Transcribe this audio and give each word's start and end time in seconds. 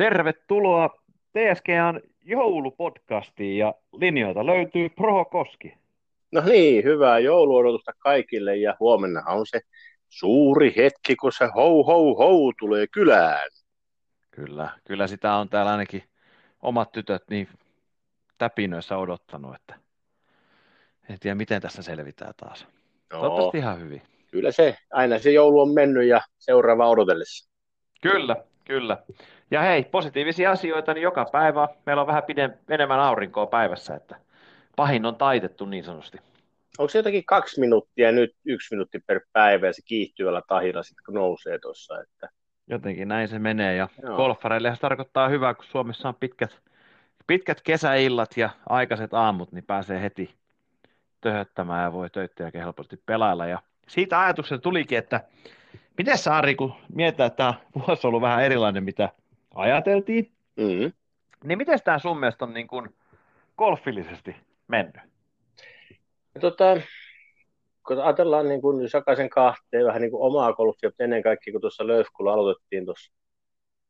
Tervetuloa 0.00 0.90
TSGAn 1.32 2.00
joulupodcastiin 2.24 3.58
ja 3.58 3.74
linjoilta 3.92 4.46
löytyy 4.46 4.88
Proho 4.88 5.24
Koski. 5.24 5.74
No 6.32 6.40
niin, 6.40 6.84
hyvää 6.84 7.18
jouluodotusta 7.18 7.92
kaikille 7.98 8.56
ja 8.56 8.76
huomenna 8.80 9.22
on 9.26 9.46
se 9.46 9.60
suuri 10.08 10.74
hetki, 10.76 11.16
kun 11.16 11.32
se 11.32 11.48
hou 11.54 11.84
hou 11.84 12.16
hou 12.16 12.52
tulee 12.58 12.86
kylään. 12.86 13.48
Kyllä, 14.30 14.68
kyllä 14.84 15.06
sitä 15.06 15.34
on 15.34 15.48
täällä 15.48 15.72
ainakin 15.72 16.02
omat 16.62 16.92
tytöt 16.92 17.22
niin 17.30 17.48
täpinöissä 18.38 18.96
odottanut, 18.96 19.54
että 19.54 19.74
en 21.08 21.18
tiedä 21.20 21.34
miten 21.34 21.62
tästä 21.62 21.82
selvitään 21.82 22.34
taas. 22.36 22.66
No, 23.12 23.18
Toivottavasti 23.18 23.58
ihan 23.58 23.80
hyvin. 23.80 24.02
Kyllä 24.30 24.52
se, 24.52 24.76
aina 24.92 25.18
se 25.18 25.30
joulu 25.30 25.60
on 25.60 25.74
mennyt 25.74 26.06
ja 26.08 26.20
seuraava 26.38 26.88
odotellessa. 26.88 27.50
Kyllä, 28.02 28.36
kyllä. 28.70 28.98
Ja 29.50 29.60
hei, 29.60 29.84
positiivisia 29.84 30.50
asioita, 30.50 30.94
niin 30.94 31.02
joka 31.02 31.24
päivä 31.32 31.68
meillä 31.86 32.00
on 32.00 32.06
vähän 32.06 32.22
pidem, 32.22 32.52
enemmän 32.68 33.00
aurinkoa 33.00 33.46
päivässä, 33.46 33.94
että 33.94 34.16
pahin 34.76 35.06
on 35.06 35.16
taitettu 35.16 35.64
niin 35.64 35.84
sanotusti. 35.84 36.18
Onko 36.78 36.88
se 36.88 36.98
jotakin 36.98 37.24
kaksi 37.24 37.60
minuuttia 37.60 38.12
nyt 38.12 38.36
yksi 38.46 38.74
minuutti 38.74 38.98
per 39.06 39.20
päivä 39.32 39.66
ja 39.66 39.72
se 39.72 39.82
kiihtyvällä 39.82 40.42
tahilla 40.48 40.82
sitten 40.82 41.04
kun 41.04 41.14
nousee 41.14 41.58
tuossa? 41.58 42.00
Että... 42.00 42.28
Jotenkin 42.66 43.08
näin 43.08 43.28
se 43.28 43.38
menee 43.38 43.76
ja 43.76 43.88
Joo. 44.02 44.16
golfareille 44.16 44.74
se 44.74 44.80
tarkoittaa 44.80 45.28
hyvää, 45.28 45.54
kun 45.54 45.64
Suomessa 45.64 46.08
on 46.08 46.14
pitkät, 46.20 46.60
pitkät 47.26 47.60
kesäillat 47.60 48.36
ja 48.36 48.50
aikaiset 48.68 49.14
aamut, 49.14 49.52
niin 49.52 49.64
pääsee 49.64 50.02
heti 50.02 50.34
töhöttämään 51.20 51.84
ja 51.84 51.92
voi 51.92 52.10
töitä 52.10 52.50
helposti 52.54 53.02
pelailla. 53.06 53.46
Ja 53.46 53.58
siitä 53.88 54.20
ajatuksesta 54.20 54.62
tulikin, 54.62 54.98
että 54.98 55.20
miten 56.00 56.32
Ari, 56.32 56.54
kun 56.54 56.72
mietitään, 56.94 57.26
että 57.26 57.36
tämä 57.36 57.54
vuosi 57.74 58.06
on 58.06 58.08
ollut 58.08 58.22
vähän 58.22 58.44
erilainen, 58.44 58.84
mitä 58.84 59.08
ajateltiin, 59.54 60.32
mm-hmm. 60.56 60.92
niin 61.44 61.58
miten 61.58 61.78
tämä 61.84 61.98
sun 61.98 62.20
mielestä 62.20 62.44
on 62.44 62.54
niin 62.54 62.66
kuin 62.66 62.88
golfillisesti 63.58 64.36
mennyt? 64.68 64.96
Tota, 66.40 66.64
kun 67.86 68.02
ajatellaan 68.02 68.48
niin 68.48 68.60
kuin 68.60 68.88
sakaisen 68.88 69.30
kahteen 69.30 69.86
vähän 69.86 70.02
niin 70.02 70.10
kuin 70.10 70.22
omaa 70.22 70.52
golfia, 70.52 70.88
mutta 70.88 71.04
ennen 71.04 71.22
kaikkea 71.22 71.52
kun 71.52 71.60
tuossa 71.60 71.86
Löfkulla 71.86 72.32
aloitettiin 72.32 72.84
tuossa 72.84 73.12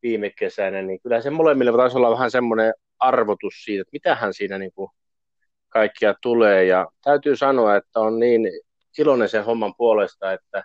viime 0.03 0.31
kesänä, 0.39 0.83
niin 0.83 1.01
kyllä 1.01 1.21
se 1.21 1.31
molemmille 1.31 1.73
taisi 1.73 1.97
olla 1.97 2.11
vähän 2.11 2.31
semmoinen 2.31 2.75
arvotus 2.99 3.65
siitä, 3.65 3.81
että 3.81 3.93
mitähän 3.93 4.35
siinä 4.35 4.59
niin 4.59 4.73
kuin 4.73 4.91
kaikkia 5.69 6.15
tulee. 6.23 6.65
Ja 6.65 6.87
täytyy 7.05 7.37
sanoa, 7.37 7.77
että 7.77 8.01
on 8.01 8.19
niin 8.19 8.49
iloinen 8.99 9.29
sen 9.29 9.45
homman 9.45 9.75
puolesta, 9.77 10.33
että 10.33 10.65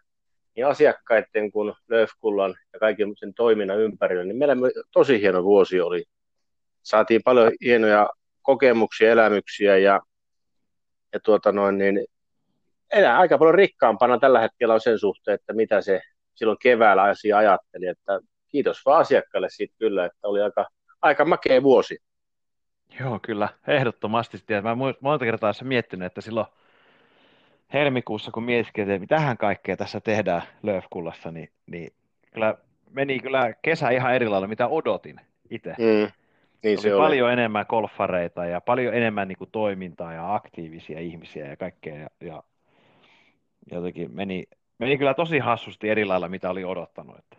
niin 0.56 0.68
asiakkaiden 0.68 1.52
kuin 1.52 1.74
Löfkullan 1.88 2.56
ja 2.74 2.80
kaiken 2.80 3.14
sen 3.18 3.34
toiminnan 3.34 3.80
ympärillä, 3.80 4.24
niin 4.24 4.38
meillä 4.38 4.56
tosi 4.92 5.22
hieno 5.22 5.44
vuosi 5.44 5.82
oli. 5.82 6.04
Saatiin 6.84 7.22
paljon 7.24 7.52
hienoja 7.62 8.10
kokemuksia, 8.42 9.12
elämyksiä 9.12 9.78
ja, 9.78 10.02
ja 11.14 11.20
tuota 11.20 11.52
noin, 11.52 11.78
niin 11.78 12.06
enää 12.94 13.20
aika 13.20 13.38
paljon 13.38 13.56
rikkaampana 13.56 14.20
tällä 14.20 14.40
hetkellä 14.40 14.74
on 14.74 14.82
sen 14.82 15.00
suhteen, 15.00 15.36
että 15.36 15.54
mitä 15.54 15.82
se 15.82 16.02
silloin 16.36 16.58
keväällä 16.62 17.04
asia 17.04 17.38
ajatteli. 17.38 17.86
Että 17.86 18.20
kiitos 18.48 18.86
vaan 18.86 19.00
asiakkaille 19.00 19.48
siitä 19.50 19.76
kyllä, 19.80 20.06
että 20.06 20.28
oli 20.28 20.42
aika, 20.42 20.66
aika 21.02 21.26
makea 21.26 21.64
vuosi. 21.64 21.98
Joo, 23.00 23.20
kyllä, 23.22 23.50
ehdottomasti. 23.68 24.38
Mä 24.62 24.76
monta 25.02 25.26
kertaa 25.26 25.54
olen 25.62 25.68
miettinyt, 25.68 26.06
että 26.06 26.22
silloin 26.22 26.48
helmikuussa, 27.74 28.32
kun 28.32 28.44
mietin, 28.44 28.72
että 28.78 29.00
mitähän 29.00 29.38
kaikkea 29.38 29.78
tässä 29.78 30.00
tehdään 30.00 30.42
Löfkullassa, 30.64 31.32
niin, 31.32 31.50
niin 31.66 31.94
kyllä 32.34 32.56
meni 32.90 33.20
kyllä 33.20 33.54
kesä 33.62 33.90
ihan 33.90 34.16
eri 34.16 34.28
lailla, 34.28 34.48
mitä 34.48 34.68
odotin 34.68 35.22
itse. 35.50 35.70
Mm, 35.70 36.12
niin 36.64 36.82
se 36.82 36.94
oli 36.94 37.02
paljon 37.02 37.32
enemmän 37.32 37.66
golfareita 37.70 38.46
ja 38.46 38.62
paljon 38.62 38.94
enemmän 38.94 39.28
niin 39.28 39.38
kuin, 39.38 39.50
toimintaa 39.52 40.14
ja 40.14 40.36
aktiivisia 40.36 41.00
ihmisiä 41.00 41.46
ja 41.46 41.58
kaikkea. 41.58 41.96
Ja, 41.96 42.10
ja 42.22 42.44
jotenkin 43.72 44.16
meni, 44.16 44.44
meni 44.78 44.98
kyllä 44.98 45.14
tosi 45.14 45.40
hassusti 45.40 45.90
eri 45.90 46.06
lailla, 46.06 46.30
mitä 46.30 46.50
oli 46.50 46.64
odottanut. 46.64 47.18
Että. 47.18 47.38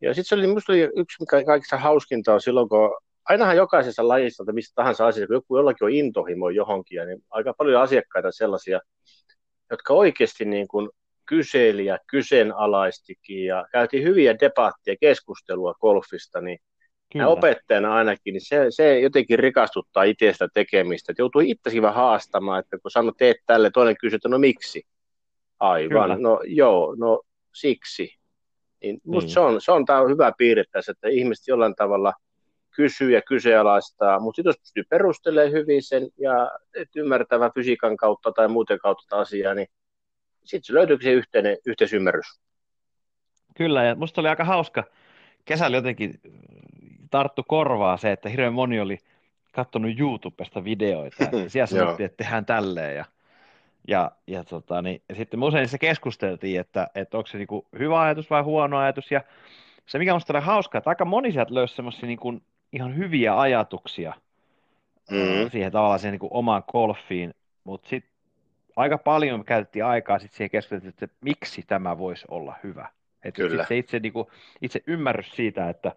Ja 0.00 0.14
sitten 0.14 0.28
se 0.28 0.34
oli, 0.34 0.54
oli 0.68 0.90
yksi, 0.96 1.16
mikä 1.20 1.44
kaikista 1.44 1.76
hauskinta 1.76 2.34
on 2.34 2.40
silloin, 2.40 2.68
kun 2.68 2.96
ainahan 3.24 3.56
jokaisessa 3.56 4.08
lajissa 4.08 4.44
tai 4.44 4.54
mistä 4.54 4.74
tahansa 4.74 5.06
asiassa, 5.06 5.26
kun 5.26 5.36
joku 5.36 5.56
jollakin 5.56 5.84
on 5.84 5.92
intohimo 5.92 6.50
johonkin, 6.50 7.06
niin 7.06 7.24
aika 7.30 7.54
paljon 7.58 7.82
asiakkaita 7.82 8.32
sellaisia, 8.32 8.80
jotka 9.72 9.94
oikeasti 9.94 10.44
niin 10.44 10.68
kuin 10.68 10.90
kyseli 11.26 11.84
ja 11.86 11.98
kyseenalaistikin 12.06 13.44
ja 13.44 13.66
käytiin 13.72 14.04
hyviä 14.04 14.38
debatteja, 14.40 14.96
keskustelua 15.00 15.74
golfista, 15.74 16.40
niin 16.40 16.58
Kyllä. 17.12 17.28
opettajana 17.28 17.94
ainakin, 17.94 18.32
niin 18.32 18.46
se, 18.46 18.66
se 18.70 19.00
jotenkin 19.00 19.38
rikastuttaa 19.38 20.02
itsestä 20.02 20.48
tekemistä. 20.54 21.12
Että 21.12 21.22
joutuu 21.22 21.42
itsekin 21.44 21.82
vähän 21.82 21.94
haastamaan, 21.94 22.60
että 22.60 22.78
kun 22.78 22.90
sanot 22.90 23.16
teet 23.16 23.36
tälle, 23.46 23.70
toinen 23.70 23.96
kysyy, 24.00 24.16
että 24.16 24.28
no 24.28 24.38
miksi? 24.38 24.82
Aivan, 25.60 25.88
Kyllä. 25.88 26.16
no 26.16 26.40
joo, 26.46 26.94
no 26.98 27.22
siksi. 27.54 28.14
Niin 28.82 29.00
musta 29.04 29.26
niin. 29.26 29.34
se 29.34 29.40
on, 29.40 29.60
se 29.60 29.72
on 29.72 29.86
tämä 29.86 30.00
hyvä 30.08 30.32
piirre 30.38 30.64
tässä, 30.72 30.92
että 30.92 31.08
ihmiset 31.08 31.48
jollain 31.48 31.74
tavalla 31.74 32.12
kysyy 32.76 33.10
ja 33.10 33.22
kyseenalaistaa, 33.22 34.20
mutta 34.20 34.36
sitten 34.36 34.48
jos 34.50 34.58
pystyy 34.58 34.84
perustelemaan 34.88 35.52
hyvin 35.52 35.82
sen 35.82 36.08
ja 36.18 36.50
et 36.76 36.88
ymmärtävä 36.96 37.50
fysiikan 37.54 37.96
kautta 37.96 38.32
tai 38.32 38.48
muuten 38.48 38.78
kautta 38.78 39.16
asiaa, 39.16 39.54
niin 39.54 39.66
sitten 40.44 40.64
se 40.64 40.74
löytyykin 40.74 41.04
se 41.04 41.12
yhteinen, 41.12 41.56
yhteisymmärrys. 41.66 42.40
Kyllä, 43.56 43.84
ja 43.84 43.94
musta 43.94 44.20
oli 44.20 44.28
aika 44.28 44.44
hauska. 44.44 44.84
Kesällä 45.44 45.76
jotenkin 45.76 46.20
tarttu 47.10 47.42
korvaa 47.48 47.96
se, 47.96 48.12
että 48.12 48.28
hirveän 48.28 48.52
moni 48.52 48.80
oli 48.80 48.98
katsonut 49.52 49.98
YouTubesta 50.00 50.64
videoita, 50.64 51.24
ja 51.24 51.48
siellä 51.50 51.66
sanottiin, 51.66 52.04
että 52.04 52.16
tehdään 52.24 52.46
tälleen, 52.46 52.96
ja, 52.96 53.04
ja, 53.88 54.10
ja, 54.26 54.44
tota, 54.44 54.82
niin, 54.82 55.02
ja 55.08 55.14
sitten 55.14 55.42
usein 55.42 55.68
se 55.68 55.78
keskusteltiin, 55.78 56.60
että, 56.60 56.88
että 56.94 57.16
onko 57.16 57.26
se 57.26 57.38
niin 57.38 57.48
kuin 57.48 57.66
hyvä 57.78 58.00
ajatus 58.00 58.30
vai 58.30 58.42
huono 58.42 58.78
ajatus, 58.78 59.10
ja 59.10 59.20
se 59.86 59.98
mikä 59.98 60.14
musta 60.14 60.32
oli 60.32 60.40
hauskaa, 60.40 60.78
että 60.78 60.90
aika 60.90 61.04
moni 61.04 61.32
sieltä 61.32 61.54
löysi 61.54 61.74
semmoisia 61.74 62.06
niin 62.06 62.42
ihan 62.72 62.96
hyviä 62.96 63.40
ajatuksia 63.40 64.14
mm. 65.10 65.50
siihen 65.50 65.72
tavallaan 65.72 65.98
siihen 65.98 66.12
niin 66.12 66.20
kuin 66.20 66.32
omaan 66.32 66.62
golfiin, 66.72 67.34
mutta 67.64 67.88
sitten 67.88 68.12
aika 68.76 68.98
paljon 68.98 69.44
käytettiin 69.44 69.84
aikaa 69.84 70.18
sit 70.18 70.32
siihen 70.32 70.50
keskusteluun, 70.50 70.88
että 70.88 71.16
miksi 71.20 71.62
tämä 71.66 71.98
voisi 71.98 72.24
olla 72.28 72.54
hyvä. 72.62 72.88
Että 73.24 73.42
Kyllä. 73.42 73.64
se 73.68 73.78
itse, 73.78 73.98
niin 73.98 74.12
kuin, 74.12 74.26
itse 74.62 74.82
ymmärrys 74.86 75.36
siitä, 75.36 75.68
että 75.68 75.92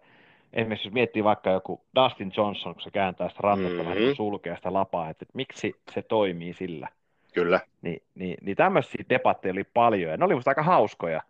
esimerkiksi 0.52 0.88
jos 0.88 0.94
miettii 0.94 1.24
vaikka 1.24 1.50
joku 1.50 1.84
Dustin 1.94 2.32
Johnson, 2.36 2.74
kun 2.74 2.82
se 2.82 2.90
kääntää 2.90 3.28
sitä 3.28 3.40
rannetta 3.42 3.82
mm-hmm. 3.82 3.94
vähän 3.94 4.16
sulkea 4.16 4.56
sitä 4.56 4.72
lapaa, 4.72 5.10
että, 5.10 5.22
että 5.24 5.36
miksi 5.36 5.74
se 5.90 6.02
toimii 6.02 6.52
sillä. 6.54 6.88
Kyllä. 7.34 7.60
Niin, 7.82 8.02
niin, 8.14 8.36
niin 8.42 8.56
tämmöisiä 8.56 9.04
debatteja 9.08 9.52
oli 9.52 9.64
paljon, 9.64 10.10
ja 10.10 10.16
ne 10.16 10.24
oli 10.24 10.34
musta 10.34 10.50
aika 10.50 10.62
hauskoja. 10.62 11.22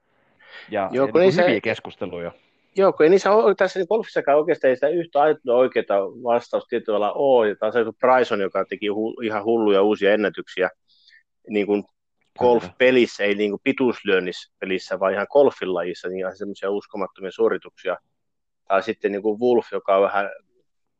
Ja, 0.70 0.88
Joo, 0.92 1.06
ja 1.06 1.12
niin 1.12 1.32
hyviä 1.32 1.54
se... 1.54 1.60
keskusteluja. 1.60 2.32
Joo, 2.76 2.92
kun 2.92 3.04
ei 3.04 3.10
niissä 3.10 3.32
ole, 3.32 3.54
tässä 3.54 3.86
golfissakaan 3.88 4.38
oikeastaan 4.38 4.68
ei 4.68 4.76
sitä 4.76 4.88
yhtä 4.88 5.20
aitoa 5.20 5.56
oikeaa 5.56 6.00
vastausta 6.00 6.68
tietyllä 6.68 6.96
tavalla 6.96 7.12
ole. 7.12 7.48
Ja 7.48 7.56
taas 7.56 7.76
on 7.76 7.92
Bryson, 7.98 8.40
joka 8.40 8.64
teki 8.64 8.88
hu, 8.88 9.20
ihan 9.22 9.44
hulluja 9.44 9.82
uusia 9.82 10.12
ennätyksiä 10.12 10.70
niin 11.48 11.66
kuin 11.66 11.84
golf-pelissä, 12.38 13.24
ei 13.24 13.34
niin 13.34 13.50
kuin 13.50 13.60
pituuslyönnissä 13.64 14.52
pelissä, 14.58 15.00
vaan 15.00 15.12
ihan 15.12 15.26
golfin 15.30 15.74
lajissa, 15.74 16.08
niin 16.08 16.18
ihan 16.18 16.36
semmoisia 16.36 16.70
uskomattomia 16.70 17.30
suorituksia. 17.30 17.96
Tai 18.68 18.82
sitten 18.82 19.12
niin 19.12 19.22
kuin 19.22 19.40
Wolf, 19.40 19.66
joka 19.72 19.96
on 19.96 20.02
vähän 20.02 20.30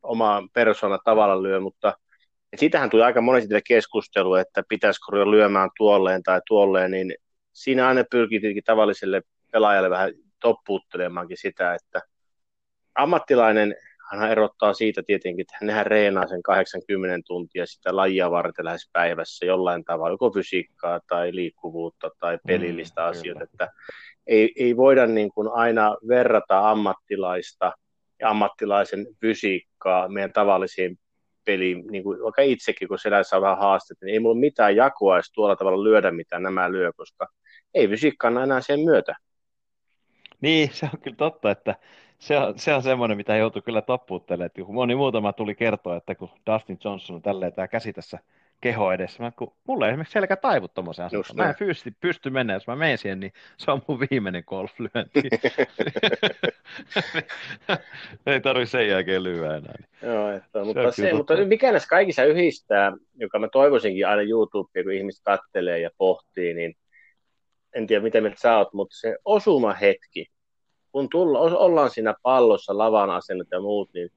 omaa 0.03 0.43
persoona 0.53 0.99
tavalla 1.05 1.43
lyö, 1.43 1.61
mutta 1.61 1.99
et 2.53 2.59
siitähän 2.59 2.91
tuli 2.91 3.03
aika 3.03 3.21
monesti 3.21 3.55
keskustelua, 3.67 4.41
että 4.41 4.63
pitäisikö 4.69 5.31
lyömään 5.31 5.71
tuolleen 5.77 6.23
tai 6.23 6.41
tuolleen, 6.47 6.91
niin 6.91 7.15
siinä 7.53 7.89
aina 7.89 8.05
pyrkii 8.11 8.63
tavalliselle 8.65 9.23
pelaajalle 9.53 9.91
vähän 9.91 10.13
toppuuttelemaankin 10.41 11.37
sitä, 11.37 11.75
että 11.75 12.01
ammattilainen 12.95 13.77
hän 14.11 14.31
erottaa 14.31 14.75
siitä 14.75 15.03
tietenkin, 15.07 15.43
että 15.43 15.65
nehän 15.65 15.87
reenaa 15.87 16.27
sen 16.27 16.43
80 16.43 17.23
tuntia 17.27 17.67
sitä 17.67 17.97
lajia 17.97 18.31
varten 18.31 18.65
lähes 18.65 18.91
päivässä 18.93 19.47
jollain 19.47 19.85
tavalla, 19.85 20.15
joko 20.15 20.31
fysiikkaa 20.31 21.01
tai 21.07 21.35
liikkuvuutta 21.35 22.11
tai 22.21 22.37
mm, 22.37 22.41
pelillistä 22.47 23.01
mm, 23.01 23.09
asioita, 23.09 23.45
että 23.45 23.69
ei, 24.27 24.53
ei 24.57 24.77
voida 24.77 25.07
niin 25.07 25.31
kuin 25.31 25.49
aina 25.53 25.97
verrata 26.09 26.71
ammattilaista 26.71 27.73
ja 28.21 28.31
ammattilaisen 28.31 29.07
fysiikkaa 29.21 30.09
meidän 30.09 30.33
tavallisiin 30.33 30.99
peliin, 31.45 31.87
niin 31.91 32.03
kuin 32.03 32.23
vaikka 32.23 32.43
itsekin, 32.43 32.89
kun 32.89 32.99
siellä 32.99 33.23
saa 33.23 33.41
vähän 33.41 33.59
haastetta, 33.59 34.05
niin 34.05 34.13
ei 34.13 34.21
mulla 34.21 34.41
mitään 34.41 34.77
jakoa 34.77 35.17
edes 35.17 35.33
tuolla 35.33 35.57
tavalla 35.57 35.85
lyödä, 35.85 36.11
mitä 36.11 36.39
nämä 36.39 36.73
lyö, 36.73 36.93
koska 36.97 37.29
ei 37.75 37.89
fysiikka 37.89 38.29
enää 38.29 38.61
sen 38.61 38.81
myötä. 38.81 39.15
Niin, 40.41 40.71
se 40.73 40.89
on 40.93 41.01
kyllä 41.01 41.17
totta, 41.17 41.51
että 41.51 41.75
se 42.19 42.39
on, 42.39 42.59
se 42.59 42.75
on 42.75 42.83
semmoinen, 42.83 43.17
mitä 43.17 43.37
joutuu 43.37 43.63
kyllä 43.63 43.83
toppuuttelemaan. 43.83 44.47
Että 44.47 44.63
moni 44.73 44.95
muutama 44.95 45.33
tuli 45.33 45.55
kertoa, 45.55 45.97
että 45.97 46.15
kun 46.15 46.31
Dustin 46.53 46.79
Johnson 46.85 47.17
on 47.17 47.23
tälleen 47.23 47.53
tämä 47.53 47.69
käsi 47.69 47.93
tässä 47.93 48.19
keho 48.61 48.93
edessä. 48.93 49.23
Mä, 49.23 49.31
kun 49.31 49.53
mulla 49.67 49.87
ei 49.87 49.91
esimerkiksi 49.91 50.13
selkä 50.13 50.37
taivu 50.37 50.69
tuommoiseen 50.69 51.07
asentoon. 51.07 51.37
Mä 51.37 51.49
en 51.49 51.55
fyysisesti 51.55 51.91
pysty 52.01 52.31
mennä, 52.31 52.53
jos 52.53 52.67
mä 52.67 52.77
menen 52.77 52.99
siihen, 52.99 53.21
niin 53.21 53.33
se 53.57 53.71
on 53.71 53.83
mun 53.89 54.01
viimeinen 54.11 54.43
golflyönti. 54.47 55.23
ei 58.27 58.41
tarvi 58.41 58.67
sen 58.67 58.89
jälkeen 58.89 59.23
lyödä 59.23 59.57
enää. 59.57 59.75
Joo, 60.03 60.31
että, 60.31 60.65
mutta, 60.65 60.91
se, 60.91 61.13
mutta 61.13 61.35
mikä 61.37 61.71
näissä 61.71 61.89
kaikissa 61.89 62.25
yhdistää, 62.25 62.93
joka 63.17 63.39
mä 63.39 63.49
toivoisinkin 63.53 64.07
aina 64.07 64.23
YouTubea, 64.23 64.83
kun 64.83 64.93
ihmiset 64.93 65.25
kattelee 65.25 65.79
ja 65.79 65.91
pohtii, 65.99 66.55
niin 66.55 66.77
en 67.77 67.87
tiedä 67.87 68.03
miten 68.03 68.23
mieltä 68.23 68.41
sä 68.41 68.59
oot, 68.59 68.73
mutta 68.73 68.97
se 68.97 69.17
osuma 69.25 69.73
hetki, 69.73 70.27
kun 70.93 71.09
tulla, 71.09 71.39
ollaan 71.39 71.91
siinä 71.91 72.15
pallossa, 72.23 72.79
lavan 72.79 73.11
asennot 73.11 73.49
ja 73.51 73.61
muut, 73.61 73.91
niin 73.95 74.11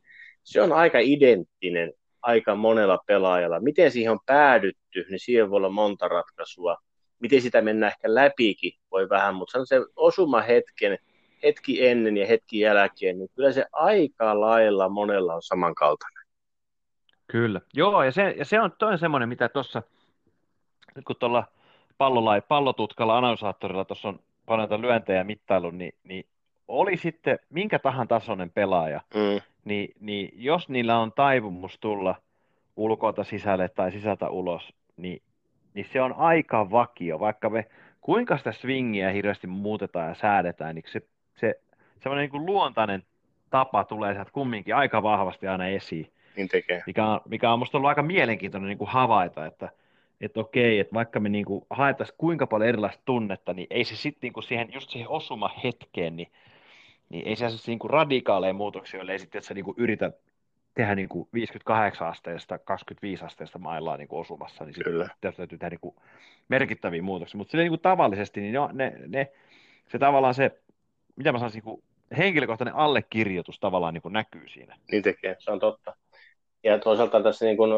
se 0.44 0.62
on 0.62 0.72
aika 0.72 1.00
identtinen 1.00 1.94
aika 2.22 2.56
monella 2.56 3.00
pelaajalla. 3.06 3.60
Miten 3.60 3.92
siihen 3.92 4.12
on 4.12 4.20
päädytty, 4.26 5.06
niin 5.10 5.20
siihen 5.20 5.50
voi 5.50 5.58
olla 5.58 5.70
monta 5.70 6.08
ratkaisua. 6.08 6.78
Miten 7.20 7.42
sitä 7.42 7.62
mennään 7.62 7.92
ehkä 7.92 8.16
läpikin, 8.16 8.72
voi 8.92 9.10
vähän, 9.10 9.36
mutta 9.36 9.66
se 9.66 9.82
osuma 9.96 10.42
hetken, 10.42 10.98
hetki 11.44 11.88
ennen 11.88 12.18
ja 12.18 12.28
hetki 12.28 12.60
jälkeen, 12.60 13.20
niin 13.20 13.30
kyllä 13.36 13.52
se 13.52 13.66
aika 13.72 14.40
lailla 14.40 14.90
monella 14.90 15.36
on 15.36 15.42
samankaltainen. 15.42 16.24
Kyllä, 17.28 17.62
joo, 17.74 18.04
ja 18.04 18.12
se, 18.12 18.36
ja 18.38 18.46
se 18.46 18.62
on 18.62 18.72
toinen 18.80 19.00
semmoinen, 19.00 19.30
mitä 19.30 19.50
tuossa, 19.50 19.82
kun 21.08 21.16
tuolla 21.20 21.44
pallolai, 22.00 22.42
pallotutkalla 22.42 23.18
analysaattorilla 23.18 23.86
tuossa 23.86 24.10
on 24.10 24.20
paljon 24.46 24.82
lyöntejä 24.82 25.24
mittailu, 25.24 25.72
niin, 25.72 25.94
niin 26.04 26.26
oli 26.68 26.98
sitten 26.98 27.40
minkä 27.50 27.80
tahan 27.80 28.08
tasoinen 28.08 28.52
pelaaja, 28.52 29.02
mm. 29.14 29.42
niin, 29.66 29.94
niin 30.00 30.30
jos 30.34 30.70
niillä 30.70 31.00
on 31.00 31.12
taipumus 31.12 31.80
tulla 31.80 32.16
ulkoilta 32.76 33.24
sisälle 33.24 33.70
tai 33.70 33.92
sisältä 33.92 34.30
ulos, 34.30 34.74
niin, 34.98 35.22
niin 35.74 35.86
se 35.94 36.02
on 36.02 36.14
aika 36.18 36.72
vakio, 36.72 37.20
vaikka 37.20 37.50
me 37.50 37.66
kuinka 38.02 38.38
sitä 38.38 38.52
swingiä 38.52 39.12
hirveästi 39.12 39.48
muutetaan 39.48 40.10
ja 40.10 40.16
säädetään, 40.16 40.76
niin 40.76 40.86
se, 40.88 41.02
se 41.36 41.60
semmoinen 42.04 42.24
niin 42.24 42.32
kuin 42.32 42.46
luontainen 42.46 43.04
tapa 43.50 43.84
tulee 43.84 44.14
sieltä 44.14 44.32
kumminkin 44.32 44.76
aika 44.76 45.04
vahvasti 45.04 45.48
aina 45.48 45.68
esiin. 45.68 46.12
Niin 46.36 46.48
tekee. 46.48 46.84
Mikä 46.86 47.06
on, 47.06 47.22
mikä 47.26 47.52
on 47.52 47.60
musta 47.60 47.78
ollut 47.78 47.90
aika 47.90 48.04
mielenkiintoinen 48.04 48.68
niin 48.68 48.78
kuin 48.78 48.90
havaita, 48.90 49.46
että, 49.46 49.70
että 50.22 50.40
okei, 50.40 50.80
että 50.80 50.94
vaikka 50.94 51.20
me 51.20 51.30
niin 51.30 51.46
kuin 51.46 51.66
haettaisiin 51.70 52.18
kuinka 52.18 52.48
paljon 52.48 52.70
erilaista 52.70 53.02
tunnetta, 53.06 53.54
niin 53.54 53.68
ei 53.70 53.84
se 53.84 53.96
sitten 53.96 54.32
niin 54.36 54.44
siihen, 54.44 54.74
just 54.74 54.90
siihen 54.90 55.10
osuma 55.10 55.50
hetkeen, 55.64 56.16
niin 56.16 56.32
niin 57.10 57.28
ei 57.28 57.36
se 57.36 57.46
asiassa 57.46 57.72
niin 57.72 57.80
kuin 57.80 57.92
radikaaleja 57.92 58.54
muutoksia, 58.54 58.98
joille 58.98 59.12
ei 59.12 59.20
sitten, 59.20 59.40
että 59.40 59.48
sä 59.48 59.54
niin 59.54 59.66
kuin 59.66 59.76
yritä 59.78 60.12
tehdä 60.74 60.96
niin 60.96 61.10
kuin 61.10 61.28
58 61.34 62.08
asteesta 62.08 62.58
25 62.58 63.26
asteesta 63.26 63.60
mailaa 63.60 63.98
niin 63.98 64.08
kuin 64.08 64.20
osumassa, 64.20 64.66
niin 64.66 64.74
sitten 64.74 65.10
täytyy 65.22 65.58
tehdä 65.58 65.70
niin 65.70 65.80
kuin 65.80 65.96
merkittäviä 66.48 67.02
muutoksia. 67.02 67.38
Mutta 67.38 67.58
niin 67.58 67.70
kuin 67.70 67.82
tavallisesti, 67.82 68.42
niin 68.42 68.56
ne, 68.74 68.94
ne, 69.08 69.32
se 69.92 70.00
tavallaan 70.00 70.34
se, 70.34 70.60
mitä 71.16 71.32
mä 71.32 71.38
sanoisin, 71.40 71.62
niin 71.66 71.84
henkilökohtainen 72.18 72.76
allekirjoitus 72.76 73.60
tavallaan 73.60 73.94
niin 73.94 74.02
kuin 74.02 74.14
näkyy 74.14 74.48
siinä. 74.48 74.78
Niin 74.92 75.04
tekee, 75.04 75.36
se 75.40 75.52
on 75.52 75.60
totta. 75.60 75.96
Ja 76.64 76.80
toisaalta 76.80 77.24
tässä 77.24 77.46
niin 77.46 77.58
kuin, 77.58 77.72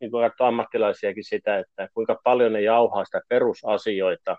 niin 0.00 0.10
kuin 0.10 0.30
ammattilaisiakin 0.38 1.24
sitä, 1.24 1.58
että 1.58 1.88
kuinka 1.94 2.20
paljon 2.24 2.52
ne 2.52 2.60
jauhaa 2.60 3.04
sitä 3.04 3.20
perusasioita, 3.28 4.36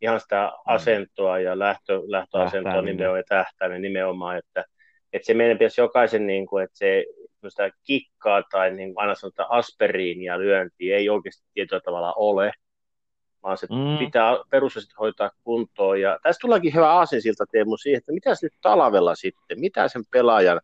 ihan 0.00 0.20
sitä 0.20 0.52
mm. 0.52 0.74
asentoa 0.74 1.38
ja 1.38 1.58
lähtö, 1.58 2.02
lähtöasentoa 2.06 2.82
nimenomaan 2.82 3.18
ja 3.18 3.24
tähtäimen 3.28 3.82
nimenomaan, 3.82 4.38
että, 4.38 4.64
että 5.12 5.26
se 5.26 5.34
meidän 5.34 5.58
pitäisi 5.58 5.80
jokaisen, 5.80 6.26
niin 6.26 6.46
kuin, 6.46 6.64
että 6.64 6.78
se 6.78 7.04
sitä 7.48 7.70
kikkaa 7.84 8.42
tai 8.50 8.70
niin 8.70 8.94
kuin 8.94 9.02
aina 9.02 9.14
sanotaan 9.14 9.50
aspiriinia 9.50 10.38
lyönti 10.38 10.92
ei 10.92 11.08
oikeasti 11.08 11.46
tietyllä 11.54 11.80
tavalla 11.84 12.14
ole, 12.16 12.52
vaan 13.42 13.58
se 13.58 13.66
mm. 13.70 13.98
pitää 13.98 14.36
perusaset 14.50 14.90
hoitaa 14.98 15.30
kuntoon. 15.44 16.00
Ja 16.00 16.18
tässä 16.22 16.40
tuleekin 16.40 16.74
hyvä 16.74 16.92
aasinsilta 16.92 17.44
Teemu 17.52 17.76
siihen, 17.76 17.98
että 17.98 18.12
mitä 18.12 18.34
se 18.34 18.46
nyt 18.46 18.54
talvella 18.60 19.14
sitten, 19.14 19.60
mitä 19.60 19.88
sen 19.88 20.02
pelaajan, 20.12 20.60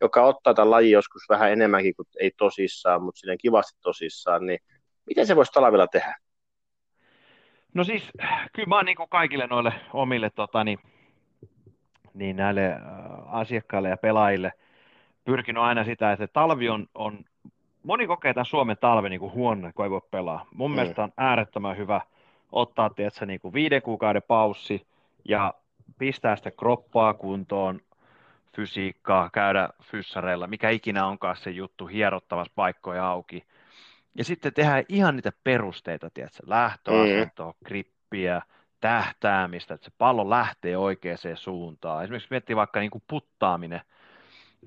joka 0.00 0.24
ottaa 0.24 0.54
tämän 0.54 0.70
lajin 0.70 0.92
joskus 0.92 1.22
vähän 1.28 1.52
enemmänkin 1.52 1.94
kuin 1.96 2.06
ei 2.20 2.30
tosissaan, 2.36 3.02
mutta 3.02 3.18
silleen 3.18 3.38
kivasti 3.38 3.78
tosissaan, 3.82 4.46
niin 4.46 4.58
miten 5.06 5.26
se 5.26 5.36
voisi 5.36 5.52
talvella 5.52 5.86
tehdä? 5.86 6.16
No 7.74 7.84
siis, 7.84 8.10
kyllä 8.52 8.68
mä 8.68 8.76
oon 8.76 8.84
niin 8.84 8.96
kaikille 9.10 9.46
noille 9.46 9.72
omille 9.92 10.30
tota, 10.30 10.64
niin, 10.64 10.78
niin 12.14 12.36
näille 12.36 12.72
äh, 12.72 12.80
asiakkaille 13.26 13.88
ja 13.88 13.96
pelaajille 13.96 14.52
pyrkinyt 15.24 15.62
aina 15.62 15.84
sitä, 15.84 16.12
että 16.12 16.26
talvi 16.26 16.68
on, 16.68 16.86
on 16.94 17.24
moni 17.82 18.06
kokee 18.06 18.34
tämän 18.34 18.46
Suomen 18.46 18.76
talven 18.80 19.10
niin 19.10 19.20
huono, 19.20 19.70
kun 19.74 19.84
ei 19.84 19.90
voi 19.90 20.00
pelaa. 20.10 20.46
Mun 20.54 20.70
mm. 20.70 20.74
mielestä 20.74 21.02
on 21.02 21.12
äärettömän 21.16 21.76
hyvä 21.76 22.00
ottaa 22.52 22.90
tiedätkö, 22.90 23.26
niin 23.26 23.40
kuin 23.40 23.54
viiden 23.54 23.82
kuukauden 23.82 24.22
paussi 24.28 24.86
ja 25.24 25.54
pistää 25.98 26.36
sitä 26.36 26.50
kroppaa 26.50 27.14
kuntoon, 27.14 27.80
fysiikkaa, 28.56 29.30
käydä 29.30 29.68
fyssareilla, 29.82 30.46
mikä 30.46 30.70
ikinä 30.70 31.06
onkaan 31.06 31.36
se 31.36 31.50
juttu, 31.50 31.86
hierottavassa 31.86 32.52
paikkoja 32.56 33.08
auki– 33.08 33.44
ja 34.18 34.24
sitten 34.24 34.54
tehdään 34.54 34.84
ihan 34.88 35.16
niitä 35.16 35.32
perusteita, 35.44 36.10
tiedätkö, 36.10 36.42
lähtöasentoa, 36.46 37.50
mm. 37.50 37.66
grippiä, 37.66 38.42
tähtäämistä, 38.80 39.74
että 39.74 39.84
se 39.84 39.90
pallo 39.98 40.30
lähtee 40.30 40.76
oikeaan 40.76 41.18
suuntaan. 41.34 42.04
Esimerkiksi 42.04 42.28
miettii 42.30 42.56
vaikka 42.56 42.80
niin 42.80 42.90
kuin 42.90 43.04
puttaaminen, 43.08 43.80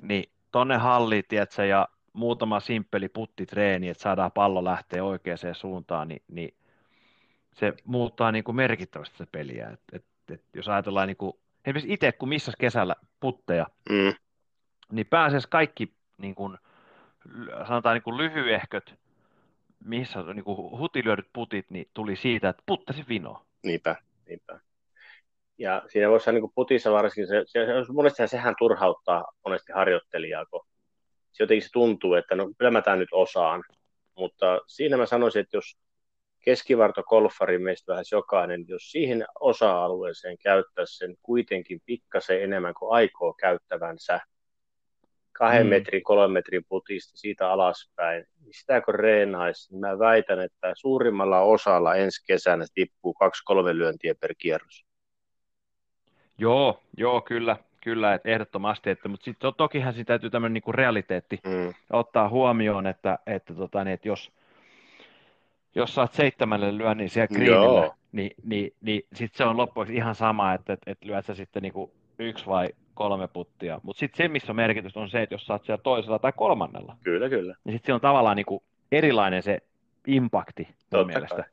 niin 0.01 0.31
tonne 0.51 0.77
halli, 0.77 1.23
tiedätkö, 1.23 1.65
ja 1.65 1.87
muutama 2.13 2.59
simppeli 2.59 3.09
puttitreeni, 3.09 3.89
että 3.89 4.03
saadaan 4.03 4.31
pallo 4.31 4.63
lähteä 4.63 5.03
oikeaan 5.03 5.37
suuntaan, 5.53 6.07
niin, 6.07 6.21
niin 6.27 6.53
se 7.53 7.73
muuttaa 7.85 8.31
niin 8.31 8.43
kuin 8.43 8.55
merkittävästi 8.55 9.17
se 9.17 9.25
peliä. 9.31 9.69
Et, 9.69 9.81
et, 9.93 10.05
et, 10.31 10.43
jos 10.53 10.69
ajatellaan 10.69 11.07
niin 11.07 11.17
kuin, 11.17 11.33
esimerkiksi 11.65 11.93
itse, 11.93 12.11
kun 12.11 12.29
missä 12.29 12.51
kesällä 12.59 12.95
putteja, 13.19 13.67
mm. 13.89 14.13
niin 14.91 15.07
pääsee 15.07 15.39
kaikki 15.49 15.93
niin 16.17 16.35
kuin, 16.35 16.57
sanotaan 17.67 17.93
niin 17.93 18.03
kuin 18.03 18.17
lyhyehköt 18.17 18.99
missä 19.85 20.23
niin 20.33 20.43
kuin 20.43 20.79
hutilyödyt 20.79 21.29
putit, 21.33 21.69
niin 21.69 21.89
tuli 21.93 22.15
siitä, 22.15 22.49
että 22.49 22.63
puttasi 22.65 23.05
vino. 23.09 23.45
Niinpä, 23.63 23.95
niinpä. 24.27 24.59
Ja 25.57 25.83
siinä 25.87 26.09
voisi 26.09 26.31
niin 26.31 26.41
kuin 26.41 26.51
putissa 26.55 26.91
varsinkin, 26.91 27.27
se, 27.27 27.43
se, 27.45 27.65
se, 27.65 27.91
monesti 27.93 28.27
sehän 28.27 28.55
turhauttaa 28.59 29.25
monesti 29.45 29.71
harjoittelijaa, 29.73 30.45
kun 30.45 30.65
se 31.31 31.43
jotenkin 31.43 31.61
se 31.61 31.71
tuntuu, 31.71 32.13
että 32.13 32.35
no 32.35 32.51
kyllä 32.57 32.71
mä 32.71 32.81
tämän 32.81 32.99
nyt 32.99 33.09
osaan. 33.11 33.63
Mutta 34.17 34.61
siinä 34.67 34.97
mä 34.97 35.05
sanoisin, 35.05 35.39
että 35.39 35.57
jos 35.57 35.77
keskivarto 36.39 37.03
golfari 37.03 37.59
meistä 37.59 37.91
vähän 37.91 38.05
jokainen, 38.11 38.65
jos 38.67 38.91
siihen 38.91 39.25
osa-alueeseen 39.39 40.37
käyttäisi 40.37 40.97
sen 40.97 41.15
kuitenkin 41.21 41.81
pikkasen 41.85 42.43
enemmän 42.43 42.73
kuin 42.73 42.91
aikoo 42.93 43.33
käyttävänsä, 43.33 44.19
kahden 45.31 45.65
mm. 45.65 45.69
metrin, 45.69 46.03
kolmen 46.03 46.31
metrin 46.31 46.63
putista 46.69 47.17
siitä 47.17 47.51
alaspäin, 47.51 48.25
niin 48.41 48.53
sitä 48.53 48.81
kun 48.81 48.95
reenaisi, 48.95 49.71
niin 49.71 49.79
mä 49.79 49.99
väitän, 49.99 50.39
että 50.39 50.73
suurimmalla 50.75 51.41
osalla 51.41 51.95
ensi 51.95 52.23
kesänä 52.27 52.65
tippuu 52.73 53.13
kaksi-kolme 53.13 53.77
lyöntiä 53.77 54.15
per 54.15 54.35
kierros. 54.37 54.85
Joo, 56.37 56.83
joo, 56.97 57.21
kyllä, 57.21 57.57
kyllä, 57.83 58.13
että 58.13 58.29
ehdottomasti, 58.29 58.89
että, 58.89 59.09
mutta 59.09 59.23
sitten 59.23 59.53
tokihan 59.57 59.93
siinä 59.93 60.05
täytyy 60.05 60.29
tämmöinen 60.29 60.53
niinku 60.53 60.71
realiteetti 60.71 61.39
mm. 61.45 61.73
ottaa 61.89 62.29
huomioon, 62.29 62.87
että, 62.87 63.19
että, 63.25 63.53
tota, 63.53 63.83
niin, 63.83 63.93
että 63.93 64.07
jos, 64.07 64.31
jos 65.75 65.95
saat 65.95 66.13
seitsemälle 66.13 66.77
lyönnin 66.77 67.09
siellä 67.09 67.27
greenillä, 67.27 67.95
niin, 68.11 68.31
niin, 68.43 68.73
niin 68.81 69.01
sitten 69.13 69.37
se 69.37 69.43
on 69.43 69.57
loppuksi 69.57 69.95
ihan 69.95 70.15
sama, 70.15 70.53
että, 70.53 70.73
että, 70.73 70.91
että 70.91 71.07
lyöt 71.07 71.25
sä 71.25 71.35
sitten 71.35 71.63
niinku 71.63 71.93
yksi 72.19 72.45
vai 72.45 72.69
kolme 72.93 73.27
puttia. 73.27 73.79
Mutta 73.83 73.99
sitten 73.99 74.17
se, 74.17 74.27
missä 74.27 74.51
on 74.51 74.55
merkitys, 74.55 74.97
on 74.97 75.09
se, 75.09 75.21
että 75.21 75.35
jos 75.35 75.49
oot 75.49 75.65
siellä 75.65 75.81
toisella 75.83 76.19
tai 76.19 76.31
kolmannella. 76.35 76.97
Kyllä, 77.03 77.29
kyllä. 77.29 77.55
Niin 77.63 77.73
sitten 77.73 77.87
se 77.87 77.93
on 77.93 78.01
tavallaan 78.01 78.35
niinku 78.35 78.63
erilainen 78.91 79.43
se 79.43 79.59
impakti 80.07 80.67
totta 80.89 81.05
mielestä. 81.05 81.35
Kai. 81.35 81.45